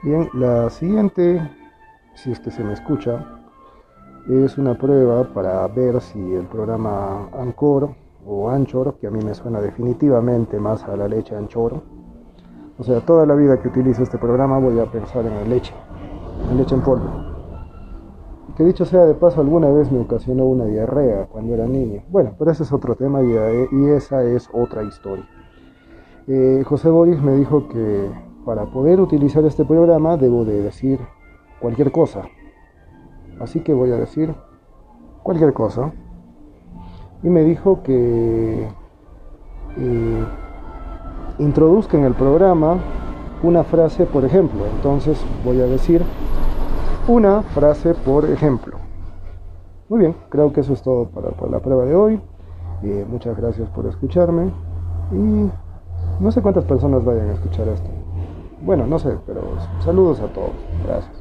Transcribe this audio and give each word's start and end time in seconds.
Bien, 0.00 0.30
la 0.32 0.70
siguiente, 0.70 1.42
si 2.14 2.30
es 2.30 2.38
que 2.38 2.52
se 2.52 2.62
me 2.62 2.72
escucha, 2.72 3.26
es 4.28 4.56
una 4.56 4.78
prueba 4.78 5.24
para 5.34 5.66
ver 5.66 6.00
si 6.00 6.20
el 6.20 6.46
programa 6.46 7.28
Anchor 7.32 7.96
o 8.24 8.48
Anchor, 8.48 8.94
que 9.00 9.08
a 9.08 9.10
mí 9.10 9.18
me 9.24 9.34
suena 9.34 9.60
definitivamente 9.60 10.60
más 10.60 10.84
a 10.84 10.96
la 10.96 11.08
leche 11.08 11.34
Anchor, 11.34 11.82
o 12.78 12.84
sea, 12.84 13.00
toda 13.00 13.26
la 13.26 13.34
vida 13.34 13.60
que 13.60 13.66
utilizo 13.66 14.04
este 14.04 14.18
programa 14.18 14.60
voy 14.60 14.78
a 14.78 14.86
pensar 14.86 15.26
en 15.26 15.34
la 15.34 15.42
leche, 15.42 15.74
en 16.48 16.58
leche 16.58 16.76
en 16.76 16.82
polvo. 16.82 17.10
Que 18.56 18.62
dicho 18.62 18.84
sea 18.84 19.04
de 19.04 19.14
paso, 19.14 19.40
alguna 19.40 19.68
vez 19.68 19.90
me 19.90 19.98
ocasionó 19.98 20.44
una 20.46 20.64
diarrea 20.66 21.26
cuando 21.26 21.54
era 21.54 21.66
niño. 21.66 22.04
Bueno, 22.08 22.36
pero 22.38 22.52
ese 22.52 22.62
es 22.62 22.72
otro 22.72 22.94
tema 22.94 23.20
y, 23.22 23.86
esa 23.88 24.22
es 24.22 24.48
otra 24.52 24.84
historia. 24.84 25.28
Eh, 26.28 26.62
José 26.64 26.88
Boris 26.88 27.20
me 27.20 27.32
dijo 27.32 27.68
que 27.68 28.27
para 28.48 28.64
poder 28.64 28.98
utilizar 28.98 29.44
este 29.44 29.62
programa 29.66 30.16
debo 30.16 30.46
de 30.46 30.62
decir 30.62 30.98
cualquier 31.60 31.92
cosa. 31.92 32.22
Así 33.40 33.60
que 33.60 33.74
voy 33.74 33.92
a 33.92 33.96
decir 33.96 34.34
cualquier 35.22 35.52
cosa. 35.52 35.92
Y 37.22 37.28
me 37.28 37.42
dijo 37.44 37.82
que 37.82 38.66
eh, 39.76 40.24
introduzca 41.38 41.98
en 41.98 42.04
el 42.04 42.14
programa 42.14 42.78
una 43.42 43.64
frase 43.64 44.06
por 44.06 44.24
ejemplo. 44.24 44.64
Entonces 44.76 45.22
voy 45.44 45.60
a 45.60 45.66
decir 45.66 46.02
una 47.06 47.42
frase 47.42 47.92
por 47.92 48.24
ejemplo. 48.30 48.78
Muy 49.90 49.98
bien, 49.98 50.16
creo 50.30 50.54
que 50.54 50.60
eso 50.62 50.72
es 50.72 50.80
todo 50.80 51.10
para, 51.10 51.32
la 51.50 51.60
prueba 51.60 51.84
de 51.84 51.94
hoy. 51.94 52.18
Eh, 52.82 53.04
muchas 53.10 53.36
gracias 53.36 53.68
por 53.68 53.84
escucharme 53.84 54.50
y 55.12 55.50
no 56.18 56.32
sé 56.32 56.40
cuántas 56.40 56.64
personas 56.64 57.04
vayan 57.04 57.28
a 57.28 57.34
escuchar 57.34 57.68
esto. 57.68 57.97
Bueno, 58.60 58.86
no 58.86 58.98
sé, 58.98 59.16
pero 59.26 59.42
saludos 59.84 60.20
a 60.20 60.26
todos. 60.28 60.50
Gracias. 60.84 61.17